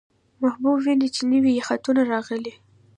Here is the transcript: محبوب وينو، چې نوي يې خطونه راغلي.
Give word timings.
محبوب 0.41 0.77
وينو، 0.85 1.07
چې 1.15 1.21
نوي 1.31 1.51
يې 1.57 1.61
خطونه 1.67 2.01
راغلي. 2.11 2.53